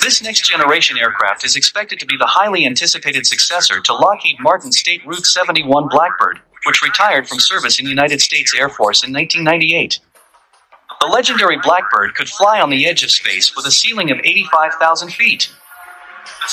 This 0.00 0.22
next 0.22 0.48
generation 0.48 0.98
aircraft 0.98 1.44
is 1.44 1.56
expected 1.56 1.98
to 2.00 2.06
be 2.06 2.16
the 2.18 2.26
highly 2.26 2.66
anticipated 2.66 3.26
successor 3.26 3.80
to 3.80 3.94
Lockheed 3.94 4.36
Martin 4.40 4.70
State 4.70 5.04
Route 5.06 5.24
71 5.24 5.88
Blackbird, 5.88 6.40
which 6.66 6.82
retired 6.82 7.28
from 7.28 7.40
service 7.40 7.78
in 7.78 7.84
the 7.84 7.90
United 7.90 8.20
States 8.20 8.54
Air 8.54 8.68
Force 8.68 9.02
in 9.02 9.12
1998. 9.12 10.00
The 11.00 11.06
legendary 11.06 11.58
Blackbird 11.58 12.14
could 12.14 12.28
fly 12.28 12.60
on 12.60 12.70
the 12.70 12.86
edge 12.86 13.02
of 13.02 13.10
space 13.10 13.54
with 13.56 13.66
a 13.66 13.70
ceiling 13.70 14.10
of 14.10 14.18
85,000 14.18 15.12
feet. 15.12 15.50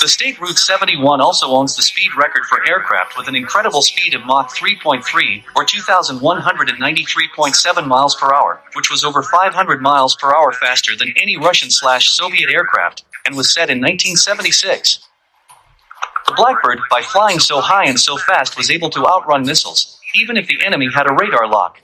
The 0.00 0.08
State 0.08 0.40
Route 0.40 0.58
71 0.58 1.20
also 1.20 1.50
owns 1.50 1.76
the 1.76 1.82
speed 1.82 2.10
record 2.16 2.46
for 2.46 2.66
aircraft 2.68 3.16
with 3.16 3.28
an 3.28 3.36
incredible 3.36 3.82
speed 3.82 4.14
of 4.14 4.26
Mach 4.26 4.52
3.3 4.54 5.44
or 5.54 5.64
2,193.7 5.64 7.86
miles 7.86 8.16
per 8.16 8.34
hour, 8.34 8.60
which 8.74 8.90
was 8.90 9.04
over 9.04 9.22
500 9.22 9.80
miles 9.80 10.16
per 10.16 10.34
hour 10.34 10.50
faster 10.52 10.96
than 10.96 11.14
any 11.16 11.36
Russian 11.36 11.70
slash 11.70 12.10
Soviet 12.10 12.50
aircraft, 12.50 13.04
and 13.24 13.36
was 13.36 13.54
set 13.54 13.70
in 13.70 13.78
1976. 13.78 15.06
The 16.26 16.34
Blackbird, 16.34 16.80
by 16.90 17.02
flying 17.02 17.38
so 17.38 17.60
high 17.60 17.86
and 17.86 18.00
so 18.00 18.16
fast, 18.16 18.56
was 18.56 18.70
able 18.70 18.90
to 18.90 19.06
outrun 19.06 19.44
missiles, 19.44 20.00
even 20.14 20.36
if 20.36 20.46
the 20.46 20.64
enemy 20.64 20.88
had 20.92 21.08
a 21.08 21.14
radar 21.14 21.48
lock. 21.48 21.78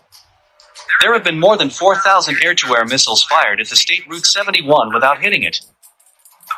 There 1.03 1.13
have 1.13 1.25
been 1.25 1.39
more 1.39 1.57
than 1.57 1.71
4,000 1.71 2.39
air 2.43 2.55
to 2.55 2.77
air 2.77 2.85
missiles 2.85 3.23
fired 3.23 3.61
at 3.61 3.69
the 3.69 3.77
State 3.77 4.09
Route 4.09 4.27
71 4.27 4.93
without 4.93 5.21
hitting 5.21 5.45
it. 5.45 5.61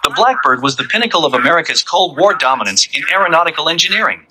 The 0.02 0.10
Blackbird 0.16 0.62
was 0.62 0.76
the 0.76 0.84
pinnacle 0.84 1.26
of 1.26 1.34
America's 1.34 1.82
Cold 1.82 2.18
War 2.18 2.34
dominance 2.34 2.88
in 2.92 3.04
aeronautical 3.12 3.68
engineering. 3.68 4.26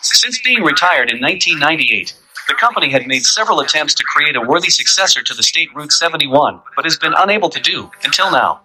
Since 0.00 0.40
being 0.40 0.62
retired 0.62 1.10
in 1.10 1.20
1998, 1.20 2.14
the 2.48 2.54
company 2.54 2.90
had 2.90 3.06
made 3.06 3.24
several 3.24 3.60
attempts 3.60 3.92
to 3.94 4.04
create 4.04 4.34
a 4.34 4.40
worthy 4.40 4.70
successor 4.70 5.22
to 5.22 5.34
the 5.34 5.42
State 5.42 5.68
Route 5.74 5.92
71, 5.92 6.60
but 6.74 6.86
has 6.86 6.96
been 6.96 7.12
unable 7.16 7.50
to 7.50 7.60
do, 7.60 7.90
until 8.02 8.30
now. 8.30 8.62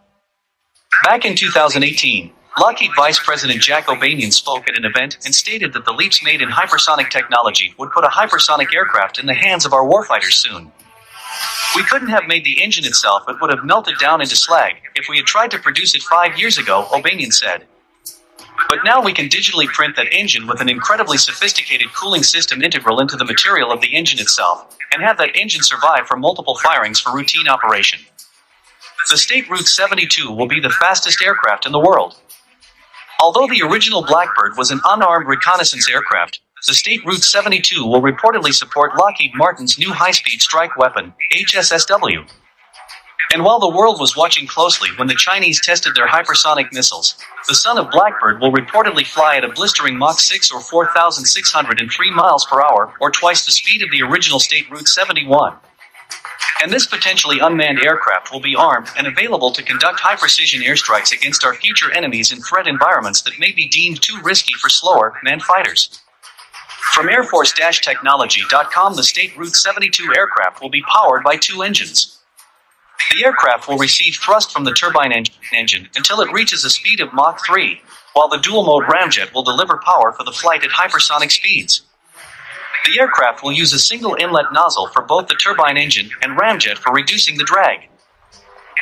Back 1.04 1.26
in 1.26 1.36
2018, 1.36 2.32
Lockheed 2.58 2.92
Vice 2.96 3.20
President 3.20 3.62
Jack 3.62 3.90
O'Banion 3.90 4.32
spoke 4.32 4.70
at 4.70 4.78
an 4.78 4.86
event 4.86 5.18
and 5.26 5.36
stated 5.36 5.74
that 5.74 5.86
the 5.86 5.92
leaps 5.92 6.24
made 6.24 6.42
in 6.42 6.50
hypersonic 6.50 7.10
technology 7.10 7.74
would 7.78 7.92
put 7.92 8.06
a 8.06 8.10
hypersonic 8.10 8.74
aircraft 8.74 9.20
in 9.20 9.26
the 9.26 9.34
hands 9.34 9.66
of 9.66 9.74
our 9.74 9.86
warfighters 9.86 10.34
soon. 10.34 10.72
We 11.76 11.84
couldn't 11.84 12.10
have 12.10 12.28
made 12.28 12.44
the 12.44 12.62
engine 12.62 12.86
itself, 12.86 13.24
it 13.28 13.38
would 13.42 13.50
have 13.50 13.66
melted 13.66 13.98
down 13.98 14.22
into 14.22 14.36
slag 14.36 14.76
if 14.96 15.08
we 15.10 15.18
had 15.18 15.26
tried 15.26 15.52
to 15.52 15.60
produce 15.60 15.96
it 15.96 16.04
five 16.04 16.38
years 16.38 16.60
ago, 16.60 16.88
O'Banion 16.94 17.32
said. 17.32 17.66
But 18.70 18.84
now 18.86 19.02
we 19.02 19.14
can 19.14 19.28
digitally 19.28 19.66
print 19.66 19.96
that 19.96 20.14
engine 20.14 20.46
with 20.46 20.62
an 20.62 20.70
incredibly 20.70 21.18
sophisticated 21.18 21.92
cooling 21.94 22.22
system 22.22 22.62
integral 22.62 23.00
into 23.00 23.16
the 23.16 23.26
material 23.26 23.72
of 23.72 23.82
the 23.82 23.96
engine 23.96 24.20
itself, 24.20 24.78
and 24.94 25.02
have 25.02 25.18
that 25.18 25.36
engine 25.36 25.64
survive 25.64 26.06
for 26.06 26.16
multiple 26.16 26.58
firings 26.58 27.00
for 27.00 27.14
routine 27.14 27.48
operation. 27.48 28.00
The 29.10 29.18
State 29.18 29.50
Route 29.50 29.68
72 29.68 30.32
will 30.32 30.48
be 30.48 30.60
the 30.60 30.70
fastest 30.70 31.22
aircraft 31.22 31.66
in 31.66 31.72
the 31.72 31.80
world. 31.80 32.16
Although 33.20 33.48
the 33.48 33.64
original 33.64 34.04
Blackbird 34.04 34.58
was 34.58 34.70
an 34.70 34.80
unarmed 34.86 35.28
reconnaissance 35.28 35.90
aircraft, 35.90 36.40
the 36.68 36.74
State 36.74 37.06
Route 37.06 37.24
72 37.24 37.86
will 37.86 38.02
reportedly 38.02 38.54
support 38.54 38.96
Lockheed 38.96 39.34
Martin's 39.36 39.78
new 39.78 39.92
high 39.92 40.12
speed 40.12 40.42
strike 40.42 40.78
weapon, 40.78 41.14
HSSW. 41.34 42.26
And 43.34 43.44
while 43.44 43.60
the 43.60 43.68
world 43.68 44.00
was 44.00 44.16
watching 44.16 44.48
closely 44.48 44.90
when 44.96 45.08
the 45.08 45.16
Chinese 45.16 45.60
tested 45.60 45.96
their 45.96 46.08
hypersonic 46.08 46.72
missiles, 46.72 47.18
the 47.48 47.56
son 47.56 47.78
of 47.78 47.90
Blackbird 47.90 48.40
will 48.40 48.52
reportedly 48.52 49.06
fly 49.06 49.38
at 49.38 49.44
a 49.44 49.50
blistering 49.50 49.98
Mach 49.98 50.20
6 50.20 50.52
or 50.52 50.62
4,603 50.62 52.12
miles 52.12 52.46
per 52.46 52.62
hour, 52.62 52.94
or 53.02 53.12
twice 53.12 53.46
the 53.46 53.52
speed 53.52 53.82
of 53.82 53.90
the 53.92 54.04
original 54.04 54.40
State 54.40 54.70
Route 54.70 54.88
71. 54.88 55.58
And 56.62 56.72
this 56.72 56.86
potentially 56.86 57.40
unmanned 57.40 57.84
aircraft 57.84 58.32
will 58.32 58.40
be 58.40 58.56
armed 58.56 58.88
and 58.96 59.08
available 59.08 59.52
to 59.52 59.64
conduct 59.64 60.00
high 60.00 60.16
precision 60.16 60.62
airstrikes 60.62 61.12
against 61.12 61.44
our 61.44 61.56
future 61.56 61.92
enemies 61.92 62.32
in 62.32 62.40
threat 62.40 62.68
environments 62.68 63.24
that 63.24 63.40
may 63.40 63.52
be 63.52 63.68
deemed 63.68 64.02
too 64.02 64.18
risky 64.24 64.54
for 64.54 64.70
slower, 64.70 65.20
manned 65.24 65.44
fighters. 65.44 66.03
From 66.92 67.10
Air 67.10 67.24
Force-Technology.com, 67.24 68.96
the 68.96 69.04
State 69.04 69.36
Route 69.36 69.56
72 69.56 70.14
aircraft 70.16 70.62
will 70.62 70.70
be 70.70 70.84
powered 70.84 71.24
by 71.24 71.38
two 71.38 71.64
engines. 71.64 72.20
The 73.12 73.26
aircraft 73.26 73.68
will 73.68 73.78
receive 73.78 74.16
thrust 74.16 74.52
from 74.52 74.64
the 74.64 74.74
turbine 74.74 75.12
en- 75.12 75.26
engine 75.56 75.90
until 75.96 76.22
it 76.22 76.32
reaches 76.32 76.64
a 76.64 76.70
speed 76.70 77.00
of 77.00 77.12
Mach 77.14 77.44
3, 77.46 77.82
while 78.14 78.28
the 78.28 78.38
dual 78.38 78.64
mode 78.64 78.84
ramjet 78.84 79.34
will 79.34 79.44
deliver 79.44 79.78
power 79.84 80.12
for 80.12 80.24
the 80.24 80.32
flight 80.32 80.64
at 80.64 80.70
hypersonic 80.70 81.32
speeds. 81.32 81.82
The 82.86 83.00
aircraft 83.00 83.44
will 83.44 83.52
use 83.54 83.74
a 83.74 83.80
single 83.80 84.16
inlet 84.20 84.52
nozzle 84.52 84.88
for 84.88 85.02
both 85.02 85.28
the 85.28 85.36
turbine 85.36 85.78
engine 85.78 86.12
and 86.22 86.38
ramjet 86.38 86.78
for 86.78 86.94
reducing 86.94 87.38
the 87.38 87.44
drag. 87.44 87.90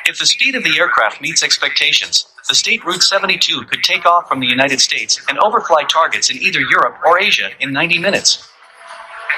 If 0.05 0.19
the 0.19 0.25
speed 0.25 0.55
of 0.55 0.63
the 0.63 0.77
aircraft 0.79 1.21
meets 1.21 1.43
expectations, 1.43 2.25
the 2.47 2.55
State 2.55 2.83
Route 2.83 3.03
72 3.03 3.63
could 3.65 3.83
take 3.83 4.05
off 4.05 4.27
from 4.27 4.39
the 4.39 4.47
United 4.47 4.79
States 4.81 5.21
and 5.29 5.39
overfly 5.39 5.83
targets 5.83 6.29
in 6.29 6.37
either 6.37 6.59
Europe 6.59 6.97
or 7.05 7.19
Asia 7.19 7.49
in 7.59 7.71
90 7.71 7.99
minutes. 7.99 8.49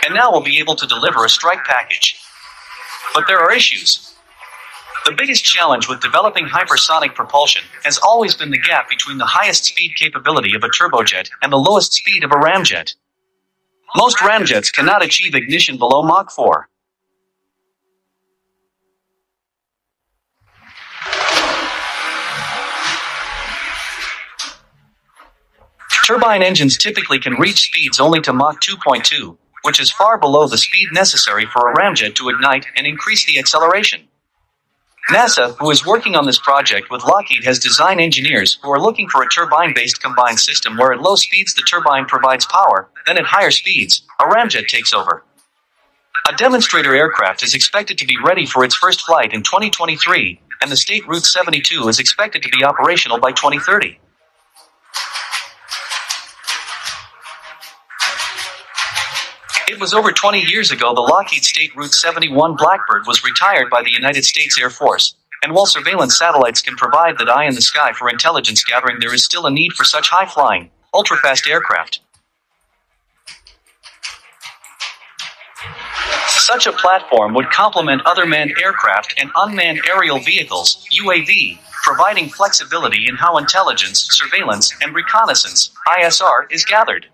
And 0.06 0.14
now 0.14 0.32
we'll 0.32 0.42
be 0.42 0.60
able 0.60 0.76
to 0.76 0.88
deliver 0.88 1.24
a 1.24 1.30
strike 1.30 1.64
package. 1.66 2.16
But 3.14 3.26
there 3.28 3.40
are 3.40 3.54
issues. 3.54 4.16
The 5.06 5.12
biggest 5.18 5.44
challenge 5.44 5.90
with 5.90 6.00
developing 6.00 6.46
hypersonic 6.46 7.14
propulsion 7.14 7.64
has 7.84 7.98
always 7.98 8.36
been 8.36 8.52
the 8.52 8.58
gap 8.58 8.90
between 8.90 9.18
the 9.18 9.26
highest 9.26 9.66
speed 9.66 9.96
capability 9.98 10.56
of 10.56 10.64
a 10.64 10.70
turbojet 10.70 11.30
and 11.42 11.52
the 11.52 11.58
lowest 11.58 11.94
speed 11.94 12.24
of 12.24 12.32
a 12.32 12.36
ramjet. 12.36 12.96
Most 13.96 14.18
ramjets 14.18 14.72
cannot 14.72 15.04
achieve 15.04 15.36
ignition 15.36 15.78
below 15.78 16.04
Mach 16.04 16.32
4. 16.32 16.70
Turbine 26.04 26.44
engines 26.44 26.78
typically 26.78 27.18
can 27.18 27.36
reach 27.36 27.68
speeds 27.68 27.98
only 27.98 28.20
to 28.20 28.34
Mach 28.34 28.60
2.2, 28.60 29.38
which 29.62 29.80
is 29.80 29.90
far 29.90 30.18
below 30.18 30.48
the 30.48 30.58
speed 30.58 30.90
necessary 30.92 31.46
for 31.46 31.72
a 31.72 31.76
ramjet 31.76 32.16
to 32.16 32.28
ignite 32.28 32.66
and 32.76 32.86
increase 32.86 33.26
the 33.26 33.40
acceleration. 33.40 34.10
NASA, 35.10 35.56
who 35.60 35.72
is 35.72 35.86
working 35.86 36.16
on 36.16 36.26
this 36.26 36.40
project 36.40 36.92
with 36.92 37.06
Lockheed, 37.06 37.46
has 37.46 37.58
design 37.58 38.02
engineers 38.02 38.60
who 38.62 38.70
are 38.70 38.82
looking 38.82 39.08
for 39.08 39.24
a 39.24 39.30
turbine 39.30 39.74
based 39.74 40.02
combined 40.02 40.42
system 40.42 40.76
where 40.76 40.92
at 40.92 41.02
low 41.02 41.16
speeds 41.16 41.54
the 41.54 41.62
turbine 41.62 42.06
provides 42.06 42.46
power, 42.48 42.90
then 43.06 43.18
at 43.18 43.24
higher 43.24 43.52
speeds, 43.52 44.04
a 44.20 44.24
ramjet 44.24 44.68
takes 44.68 44.94
over. 44.94 45.24
A 46.30 46.36
demonstrator 46.36 46.94
aircraft 46.94 47.44
is 47.44 47.54
expected 47.54 47.98
to 48.00 48.06
be 48.06 48.18
ready 48.22 48.46
for 48.46 48.66
its 48.66 48.76
first 48.76 49.02
flight 49.02 49.32
in 49.32 49.42
2023, 49.42 50.42
and 50.62 50.70
the 50.70 50.76
State 50.76 51.08
Route 51.08 51.26
72 51.26 51.88
is 51.88 52.00
expected 52.00 52.44
to 52.44 52.50
be 52.50 52.66
operational 52.66 53.20
by 53.22 53.32
2030. 53.32 54.00
It 59.74 59.80
was 59.80 59.96
over 59.96 60.12
20 60.12 60.40
years 60.40 60.70
ago 60.70 60.94
the 60.94 61.02
Lockheed 61.02 61.44
State 61.44 61.76
Route 61.76 61.96
71 61.96 62.56
Blackbird 62.58 63.08
was 63.08 63.24
retired 63.24 63.72
by 63.72 63.82
the 63.82 63.90
United 63.90 64.24
States 64.24 64.56
Air 64.62 64.70
Force. 64.70 65.16
And 65.42 65.52
while 65.52 65.66
surveillance 65.66 66.16
satellites 66.16 66.62
can 66.62 66.76
provide 66.76 67.18
that 67.18 67.28
eye 67.28 67.46
in 67.46 67.56
the 67.56 67.62
sky 67.62 67.92
for 67.92 68.08
intelligence 68.08 68.64
gathering, 68.64 69.00
there 69.00 69.16
is 69.16 69.26
still 69.26 69.48
a 69.48 69.52
need 69.52 69.74
for 69.74 69.84
such 69.84 70.10
high 70.10 70.28
flying, 70.28 70.70
ultra 70.94 71.18
fast 71.18 71.48
aircraft. 71.48 72.02
Such 76.28 76.68
a 76.68 76.72
platform 76.72 77.34
would 77.34 77.50
complement 77.50 78.04
other 78.06 78.28
manned 78.28 78.54
aircraft 78.64 79.16
and 79.18 79.32
unmanned 79.36 79.82
aerial 79.90 80.20
vehicles, 80.20 80.88
UAV, 81.02 81.58
providing 81.82 82.30
flexibility 82.30 83.08
in 83.08 83.16
how 83.16 83.38
intelligence, 83.40 84.08
surveillance, 84.12 84.72
and 84.84 84.94
reconnaissance, 84.94 85.72
ISR, 85.88 86.46
is 86.52 86.64
gathered. 86.64 87.08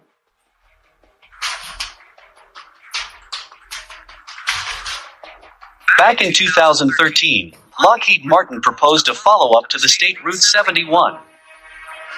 Back 5.99 6.21
in 6.21 6.31
2013, 6.31 7.51
Lockheed 7.83 8.23
Martin 8.23 8.61
proposed 8.61 9.09
a 9.09 9.13
follow 9.13 9.59
up 9.59 9.67
to 9.67 9.77
the 9.77 9.89
State 9.89 10.23
Route 10.23 10.41
71. 10.41 11.19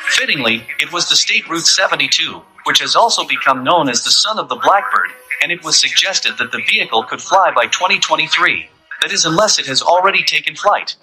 Fittingly, 0.09 0.67
it 0.79 0.93
was 0.93 1.09
the 1.09 1.15
State 1.15 1.49
Route 1.49 1.65
72, 1.65 2.43
which 2.65 2.77
has 2.77 2.95
also 2.95 3.25
become 3.25 3.63
known 3.63 3.89
as 3.89 4.03
the 4.03 4.11
son 4.11 4.37
of 4.37 4.49
the 4.49 4.55
Blackbird, 4.55 5.09
and 5.41 5.51
it 5.51 5.63
was 5.63 5.79
suggested 5.79 6.37
that 6.37 6.51
the 6.51 6.61
vehicle 6.69 7.01
could 7.05 7.21
fly 7.21 7.51
by 7.55 7.65
2023. 7.65 8.69
That 9.01 9.11
is, 9.11 9.25
unless 9.25 9.57
it 9.57 9.65
has 9.65 9.81
already 9.81 10.21
taken 10.21 10.55
flight. 10.55 10.95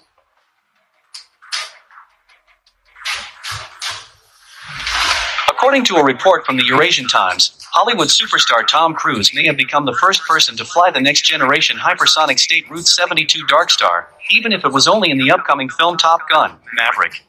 According 5.49 5.83
to 5.83 5.95
a 5.97 6.05
report 6.05 6.45
from 6.45 6.55
the 6.55 6.63
Eurasian 6.63 7.09
Times, 7.09 7.58
Hollywood 7.71 8.07
superstar 8.07 8.65
Tom 8.65 8.95
Cruise 8.95 9.31
may 9.35 9.45
have 9.45 9.55
become 9.55 9.85
the 9.85 9.97
first 10.01 10.23
person 10.23 10.57
to 10.57 10.65
fly 10.65 10.89
the 10.89 10.99
next 10.99 11.21
generation 11.21 11.77
hypersonic 11.77 12.39
State 12.39 12.67
Route 12.67 12.87
72 12.87 13.45
Dark 13.45 13.69
Star, 13.69 14.07
even 14.31 14.51
if 14.51 14.65
it 14.65 14.73
was 14.73 14.87
only 14.87 15.11
in 15.11 15.19
the 15.19 15.29
upcoming 15.29 15.69
film 15.69 15.95
Top 15.95 16.27
Gun 16.29 16.57
Maverick. 16.73 17.23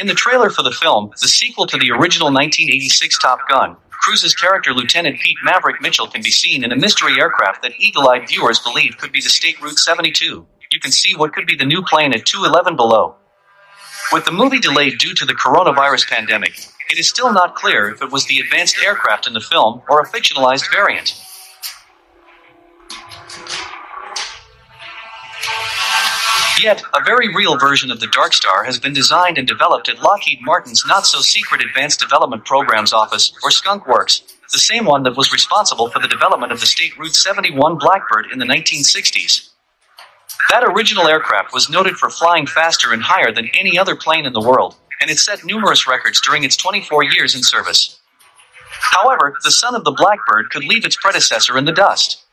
In 0.00 0.06
the 0.06 0.14
trailer 0.14 0.48
for 0.48 0.62
the 0.62 0.72
film, 0.72 1.10
the 1.20 1.28
sequel 1.28 1.66
to 1.66 1.76
the 1.76 1.90
original 1.90 2.32
1986 2.32 3.18
Top 3.18 3.40
Gun, 3.48 3.76
Cruise's 3.90 4.34
character 4.34 4.72
Lieutenant 4.72 5.20
Pete 5.20 5.36
Maverick 5.44 5.82
Mitchell 5.82 6.06
can 6.06 6.22
be 6.22 6.30
seen 6.30 6.64
in 6.64 6.72
a 6.72 6.76
mystery 6.76 7.20
aircraft 7.20 7.62
that 7.62 7.78
eagle 7.78 8.08
eyed 8.08 8.26
viewers 8.26 8.60
believe 8.60 8.96
could 8.96 9.12
be 9.12 9.20
the 9.20 9.28
State 9.28 9.60
Route 9.60 9.78
72. 9.78 10.46
You 10.72 10.80
can 10.80 10.90
see 10.90 11.14
what 11.14 11.34
could 11.34 11.46
be 11.46 11.54
the 11.56 11.66
new 11.66 11.82
plane 11.82 12.14
at 12.14 12.24
211 12.24 12.76
below. 12.76 13.16
With 14.14 14.26
the 14.26 14.30
movie 14.30 14.60
delayed 14.60 14.98
due 14.98 15.12
to 15.12 15.24
the 15.24 15.34
coronavirus 15.34 16.08
pandemic, 16.08 16.52
it 16.88 17.00
is 17.00 17.08
still 17.08 17.32
not 17.32 17.56
clear 17.56 17.88
if 17.88 18.00
it 18.00 18.12
was 18.12 18.26
the 18.26 18.38
advanced 18.38 18.76
aircraft 18.80 19.26
in 19.26 19.32
the 19.32 19.40
film 19.40 19.82
or 19.88 20.00
a 20.00 20.06
fictionalized 20.06 20.70
variant. 20.72 21.20
Yet, 26.62 26.84
a 26.94 27.02
very 27.04 27.34
real 27.34 27.58
version 27.58 27.90
of 27.90 27.98
the 27.98 28.06
Dark 28.06 28.34
Star 28.34 28.62
has 28.62 28.78
been 28.78 28.92
designed 28.92 29.36
and 29.36 29.48
developed 29.48 29.88
at 29.88 29.98
Lockheed 29.98 30.38
Martin's 30.42 30.84
not 30.86 31.06
so 31.06 31.18
secret 31.18 31.60
Advanced 31.60 31.98
Development 31.98 32.44
Programs 32.44 32.92
Office, 32.92 33.36
or 33.42 33.50
Skunk 33.50 33.88
Works, 33.88 34.22
the 34.52 34.58
same 34.58 34.84
one 34.84 35.02
that 35.02 35.16
was 35.16 35.32
responsible 35.32 35.90
for 35.90 35.98
the 35.98 36.06
development 36.06 36.52
of 36.52 36.60
the 36.60 36.66
State 36.66 36.96
Route 36.96 37.16
71 37.16 37.78
Blackbird 37.78 38.28
in 38.30 38.38
the 38.38 38.46
1960s. 38.46 39.53
That 40.50 40.64
original 40.64 41.08
aircraft 41.08 41.52
was 41.52 41.70
noted 41.70 41.96
for 41.96 42.10
flying 42.10 42.46
faster 42.46 42.92
and 42.92 43.02
higher 43.02 43.32
than 43.32 43.50
any 43.58 43.78
other 43.78 43.96
plane 43.96 44.26
in 44.26 44.32
the 44.32 44.40
world, 44.40 44.76
and 45.00 45.10
it 45.10 45.18
set 45.18 45.44
numerous 45.44 45.88
records 45.88 46.20
during 46.20 46.44
its 46.44 46.56
24 46.56 47.04
years 47.04 47.34
in 47.34 47.42
service. 47.42 47.98
However, 48.92 49.34
the 49.42 49.50
son 49.50 49.74
of 49.74 49.84
the 49.84 49.90
Blackbird 49.92 50.50
could 50.50 50.64
leave 50.64 50.84
its 50.84 50.96
predecessor 50.96 51.58
in 51.58 51.64
the 51.64 51.72
dust. 51.72 52.24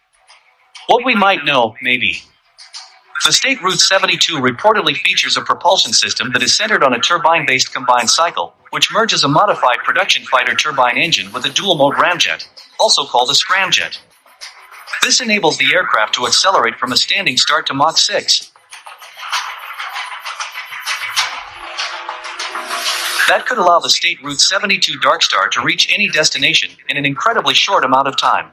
What 0.87 1.05
we 1.05 1.15
might 1.15 1.45
know, 1.45 1.75
maybe, 1.81 2.23
the 3.23 3.31
State 3.31 3.61
Route 3.61 3.79
72 3.79 4.37
reportedly 4.37 4.97
features 4.97 5.37
a 5.37 5.41
propulsion 5.41 5.93
system 5.93 6.31
that 6.33 6.41
is 6.41 6.55
centered 6.55 6.83
on 6.83 6.93
a 6.93 6.99
turbine 6.99 7.45
based 7.45 7.71
combined 7.71 8.09
cycle, 8.09 8.55
which 8.71 8.91
merges 8.91 9.23
a 9.23 9.27
modified 9.27 9.77
production 9.83 10.25
fighter 10.25 10.55
turbine 10.55 10.97
engine 10.97 11.31
with 11.31 11.45
a 11.45 11.49
dual 11.49 11.75
mode 11.75 11.93
ramjet, 11.95 12.47
also 12.79 13.05
called 13.05 13.29
a 13.29 13.33
scramjet. 13.33 13.99
This 15.03 15.19
enables 15.19 15.57
the 15.57 15.73
aircraft 15.73 16.13
to 16.15 16.27
accelerate 16.27 16.77
from 16.77 16.91
a 16.91 16.97
standing 16.97 17.35
start 17.35 17.65
to 17.67 17.73
Mach 17.73 17.97
6. 17.97 18.51
That 23.27 23.47
could 23.47 23.57
allow 23.57 23.79
the 23.79 23.89
State 23.89 24.21
Route 24.21 24.39
72 24.39 24.99
Dark 24.99 25.23
Star 25.23 25.47
to 25.49 25.63
reach 25.63 25.91
any 25.91 26.07
destination 26.07 26.69
in 26.87 26.97
an 26.97 27.05
incredibly 27.05 27.55
short 27.55 27.83
amount 27.83 28.07
of 28.07 28.17
time. 28.19 28.51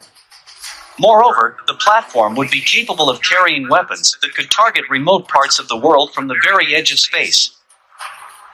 Moreover, 0.98 1.58
the 1.66 1.74
platform 1.74 2.34
would 2.36 2.50
be 2.50 2.60
capable 2.60 3.10
of 3.10 3.20
carrying 3.20 3.68
weapons 3.68 4.16
that 4.22 4.34
could 4.34 4.50
target 4.50 4.84
remote 4.88 5.28
parts 5.28 5.58
of 5.58 5.68
the 5.68 5.76
world 5.76 6.14
from 6.14 6.28
the 6.28 6.40
very 6.42 6.74
edge 6.74 6.90
of 6.90 6.98
space. 6.98 7.50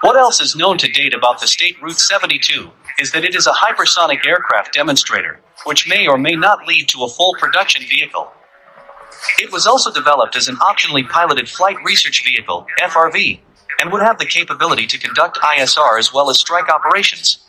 What 0.01 0.17
else 0.17 0.41
is 0.41 0.57
known 0.57 0.79
to 0.79 0.89
date 0.89 1.15
about 1.15 1.41
the 1.41 1.47
State 1.47 1.81
Route 1.81 1.99
72 1.99 2.73
is 2.99 3.13
that 3.13 3.25
it 3.25 3.35
is 3.35 3.47
a 3.47 3.53
hypersonic 3.53 4.27
aircraft 4.27 4.73
demonstrator, 4.73 5.41
which 5.65 5.89
may 5.89 6.07
or 6.07 6.19
may 6.19 6.35
not 6.35 6.67
lead 6.67 6.89
to 6.89 7.05
a 7.05 7.09
full 7.09 7.35
production 7.39 7.83
vehicle. 7.89 8.33
It 9.39 9.53
was 9.53 9.67
also 9.67 9.93
developed 9.93 10.37
as 10.37 10.49
an 10.49 10.57
optionally 10.57 11.09
piloted 11.09 11.49
flight 11.49 11.77
research 11.85 12.25
vehicle, 12.25 12.67
FRV, 12.81 13.41
and 13.81 13.93
would 13.93 14.03
have 14.03 14.19
the 14.19 14.27
capability 14.27 14.87
to 14.87 14.99
conduct 14.99 15.39
ISR 15.39 15.99
as 15.99 16.13
well 16.13 16.31
as 16.31 16.39
strike 16.39 16.69
operations. 16.69 17.45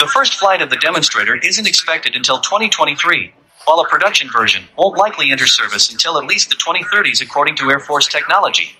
The 0.00 0.06
first 0.06 0.34
flight 0.34 0.62
of 0.62 0.70
the 0.70 0.76
demonstrator 0.76 1.36
isn't 1.36 1.66
expected 1.66 2.16
until 2.16 2.40
2023, 2.40 3.32
while 3.64 3.80
a 3.80 3.88
production 3.88 4.30
version 4.30 4.64
won't 4.76 4.96
likely 4.96 5.30
enter 5.30 5.46
service 5.46 5.90
until 5.90 6.18
at 6.18 6.26
least 6.26 6.48
the 6.48 6.56
2030s 6.56 7.22
according 7.22 7.56
to 7.56 7.70
Air 7.70 7.80
Force 7.80 8.06
technology. 8.06 8.76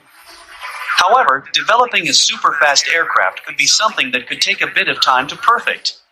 However, 0.99 1.45
developing 1.53 2.09
a 2.09 2.13
super 2.13 2.53
fast 2.61 2.89
aircraft 2.93 3.45
could 3.45 3.57
be 3.57 3.67
something 3.67 4.13
that 4.13 4.27
could 4.27 4.41
take 4.41 4.63
a 4.63 4.67
bit 4.67 4.89
of 4.89 5.01
time 5.01 5.27
to 5.29 5.37
perfect. 5.37 6.03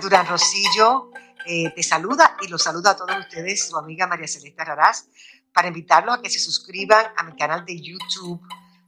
Durán 0.00 0.26
Rosillo 0.26 1.10
eh, 1.46 1.72
te 1.74 1.82
saluda 1.82 2.36
y 2.42 2.48
los 2.48 2.62
saluda 2.62 2.90
a 2.90 2.96
todos 2.96 3.16
ustedes, 3.18 3.68
su 3.68 3.76
amiga 3.76 4.06
María 4.06 4.26
Celeste 4.26 4.64
Raraz 4.64 5.08
para 5.52 5.68
invitarlos 5.68 6.18
a 6.18 6.22
que 6.22 6.30
se 6.30 6.40
suscriban 6.40 7.06
a 7.16 7.22
mi 7.22 7.36
canal 7.36 7.64
de 7.64 7.80
YouTube 7.80 8.40